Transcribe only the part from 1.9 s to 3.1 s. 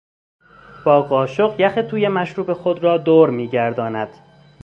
مشروب خود را